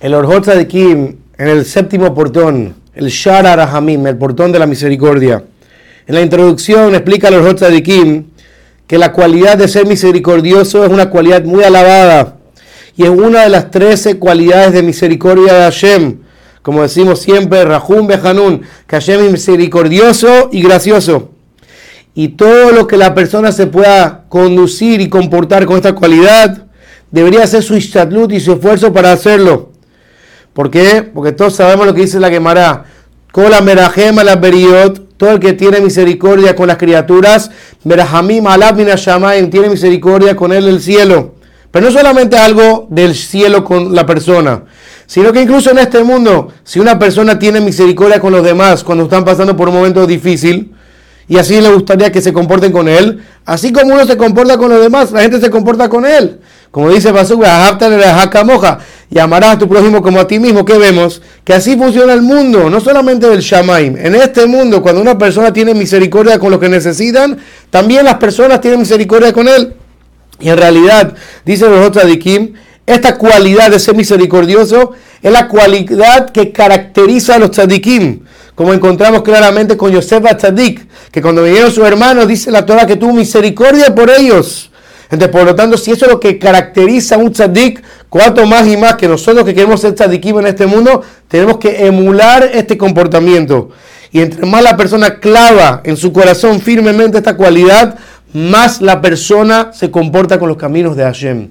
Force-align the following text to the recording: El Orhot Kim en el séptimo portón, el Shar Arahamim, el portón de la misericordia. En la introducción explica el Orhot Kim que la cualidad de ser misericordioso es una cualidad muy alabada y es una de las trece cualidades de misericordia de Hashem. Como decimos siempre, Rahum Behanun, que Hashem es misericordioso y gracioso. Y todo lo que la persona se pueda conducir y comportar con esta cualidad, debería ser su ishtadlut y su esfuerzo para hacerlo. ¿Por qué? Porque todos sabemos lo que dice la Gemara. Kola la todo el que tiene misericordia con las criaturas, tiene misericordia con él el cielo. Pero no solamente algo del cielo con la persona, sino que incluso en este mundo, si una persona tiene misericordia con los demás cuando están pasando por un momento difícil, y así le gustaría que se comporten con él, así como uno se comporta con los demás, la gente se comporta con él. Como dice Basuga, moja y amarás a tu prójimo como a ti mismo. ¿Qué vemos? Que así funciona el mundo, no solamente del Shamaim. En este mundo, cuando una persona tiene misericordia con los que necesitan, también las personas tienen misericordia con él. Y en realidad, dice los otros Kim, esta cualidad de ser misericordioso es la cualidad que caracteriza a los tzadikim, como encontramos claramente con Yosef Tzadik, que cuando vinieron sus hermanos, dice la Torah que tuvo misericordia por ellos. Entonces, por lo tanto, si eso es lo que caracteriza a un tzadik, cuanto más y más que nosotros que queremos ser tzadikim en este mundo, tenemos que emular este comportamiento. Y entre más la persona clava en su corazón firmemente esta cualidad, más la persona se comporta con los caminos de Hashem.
El 0.00 0.14
Orhot 0.14 0.66
Kim 0.66 1.16
en 1.38 1.48
el 1.48 1.64
séptimo 1.64 2.14
portón, 2.14 2.74
el 2.94 3.08
Shar 3.08 3.46
Arahamim, 3.46 4.06
el 4.06 4.16
portón 4.16 4.52
de 4.52 4.58
la 4.58 4.66
misericordia. 4.66 5.44
En 6.06 6.14
la 6.14 6.20
introducción 6.20 6.94
explica 6.94 7.28
el 7.28 7.34
Orhot 7.34 7.60
Kim 7.82 8.26
que 8.86 8.98
la 8.98 9.12
cualidad 9.12 9.56
de 9.56 9.68
ser 9.68 9.86
misericordioso 9.86 10.84
es 10.84 10.90
una 10.90 11.08
cualidad 11.10 11.44
muy 11.44 11.64
alabada 11.64 12.36
y 12.96 13.04
es 13.04 13.10
una 13.10 13.42
de 13.42 13.48
las 13.48 13.70
trece 13.70 14.18
cualidades 14.18 14.72
de 14.72 14.82
misericordia 14.82 15.54
de 15.54 15.60
Hashem. 15.62 16.18
Como 16.62 16.82
decimos 16.82 17.20
siempre, 17.20 17.64
Rahum 17.64 18.06
Behanun, 18.06 18.62
que 18.86 18.96
Hashem 18.96 19.24
es 19.24 19.32
misericordioso 19.32 20.50
y 20.52 20.62
gracioso. 20.62 21.30
Y 22.14 22.28
todo 22.28 22.70
lo 22.72 22.86
que 22.86 22.96
la 22.96 23.14
persona 23.14 23.50
se 23.50 23.66
pueda 23.66 24.24
conducir 24.28 25.00
y 25.00 25.08
comportar 25.08 25.64
con 25.64 25.76
esta 25.76 25.94
cualidad, 25.94 26.66
debería 27.10 27.46
ser 27.46 27.62
su 27.62 27.76
ishtadlut 27.76 28.32
y 28.32 28.40
su 28.40 28.52
esfuerzo 28.52 28.92
para 28.92 29.12
hacerlo. 29.12 29.71
¿Por 30.52 30.70
qué? 30.70 31.02
Porque 31.02 31.32
todos 31.32 31.54
sabemos 31.56 31.86
lo 31.86 31.94
que 31.94 32.02
dice 32.02 32.20
la 32.20 32.30
Gemara. 32.30 32.84
Kola 33.32 33.60
la 33.62 34.40
todo 35.16 35.30
el 35.30 35.40
que 35.40 35.54
tiene 35.54 35.80
misericordia 35.80 36.54
con 36.54 36.66
las 36.66 36.76
criaturas, 36.76 37.50
tiene 39.50 39.68
misericordia 39.70 40.36
con 40.36 40.52
él 40.52 40.68
el 40.68 40.82
cielo. 40.82 41.36
Pero 41.70 41.86
no 41.86 41.92
solamente 41.92 42.36
algo 42.36 42.86
del 42.90 43.14
cielo 43.14 43.64
con 43.64 43.94
la 43.94 44.04
persona, 44.04 44.64
sino 45.06 45.32
que 45.32 45.40
incluso 45.40 45.70
en 45.70 45.78
este 45.78 46.04
mundo, 46.04 46.52
si 46.64 46.80
una 46.80 46.98
persona 46.98 47.38
tiene 47.38 47.60
misericordia 47.60 48.20
con 48.20 48.32
los 48.32 48.44
demás 48.44 48.84
cuando 48.84 49.04
están 49.04 49.24
pasando 49.24 49.56
por 49.56 49.68
un 49.68 49.76
momento 49.76 50.06
difícil, 50.06 50.71
y 51.28 51.38
así 51.38 51.60
le 51.60 51.72
gustaría 51.72 52.10
que 52.10 52.20
se 52.20 52.32
comporten 52.32 52.72
con 52.72 52.88
él, 52.88 53.22
así 53.44 53.72
como 53.72 53.94
uno 53.94 54.06
se 54.06 54.16
comporta 54.16 54.56
con 54.56 54.70
los 54.70 54.80
demás, 54.80 55.12
la 55.12 55.22
gente 55.22 55.40
se 55.40 55.50
comporta 55.50 55.88
con 55.88 56.04
él. 56.06 56.40
Como 56.70 56.90
dice 56.90 57.12
Basuga, 57.12 57.78
moja 58.44 58.78
y 59.10 59.18
amarás 59.18 59.56
a 59.56 59.58
tu 59.58 59.68
prójimo 59.68 60.02
como 60.02 60.18
a 60.18 60.26
ti 60.26 60.38
mismo. 60.38 60.64
¿Qué 60.64 60.78
vemos? 60.78 61.20
Que 61.44 61.52
así 61.52 61.76
funciona 61.76 62.14
el 62.14 62.22
mundo, 62.22 62.70
no 62.70 62.80
solamente 62.80 63.28
del 63.28 63.40
Shamaim. 63.40 63.96
En 63.98 64.14
este 64.14 64.46
mundo, 64.46 64.80
cuando 64.80 65.02
una 65.02 65.18
persona 65.18 65.52
tiene 65.52 65.74
misericordia 65.74 66.38
con 66.38 66.50
los 66.50 66.58
que 66.58 66.70
necesitan, 66.70 67.36
también 67.68 68.06
las 68.06 68.14
personas 68.14 68.62
tienen 68.62 68.80
misericordia 68.80 69.34
con 69.34 69.48
él. 69.48 69.74
Y 70.40 70.48
en 70.48 70.56
realidad, 70.56 71.14
dice 71.44 71.68
los 71.68 71.86
otros 71.86 72.04
Kim, 72.16 72.54
esta 72.86 73.16
cualidad 73.16 73.70
de 73.70 73.78
ser 73.78 73.94
misericordioso 73.94 74.92
es 75.22 75.30
la 75.30 75.48
cualidad 75.48 76.30
que 76.30 76.52
caracteriza 76.52 77.36
a 77.36 77.38
los 77.38 77.50
tzadikim, 77.50 78.20
como 78.54 78.72
encontramos 78.74 79.22
claramente 79.22 79.76
con 79.76 79.90
Yosef 79.90 80.22
Tzadik, 80.36 80.86
que 81.10 81.22
cuando 81.22 81.42
vinieron 81.42 81.70
sus 81.70 81.86
hermanos, 81.86 82.28
dice 82.28 82.50
la 82.50 82.66
Torah 82.66 82.86
que 82.86 82.96
tuvo 82.96 83.12
misericordia 83.12 83.94
por 83.94 84.10
ellos. 84.10 84.70
Entonces, 85.12 85.28
por 85.28 85.44
lo 85.44 85.54
tanto, 85.54 85.76
si 85.76 85.90
eso 85.90 86.06
es 86.06 86.10
lo 86.10 86.18
que 86.18 86.38
caracteriza 86.38 87.16
a 87.16 87.18
un 87.18 87.30
tzadik, 87.32 87.82
cuanto 88.08 88.46
más 88.46 88.66
y 88.66 88.78
más 88.78 88.96
que 88.96 89.06
nosotros 89.06 89.44
que 89.44 89.54
queremos 89.54 89.82
ser 89.82 89.94
tzadikim 89.94 90.38
en 90.38 90.46
este 90.46 90.64
mundo, 90.64 91.02
tenemos 91.28 91.58
que 91.58 91.86
emular 91.86 92.50
este 92.54 92.78
comportamiento. 92.78 93.68
Y 94.10 94.20
entre 94.20 94.46
más 94.46 94.62
la 94.62 94.74
persona 94.74 95.20
clava 95.20 95.82
en 95.84 95.98
su 95.98 96.14
corazón 96.14 96.60
firmemente 96.62 97.18
esta 97.18 97.36
cualidad, 97.36 97.98
más 98.32 98.80
la 98.80 99.02
persona 99.02 99.70
se 99.74 99.90
comporta 99.90 100.38
con 100.38 100.48
los 100.48 100.56
caminos 100.56 100.96
de 100.96 101.04
Hashem. 101.04 101.48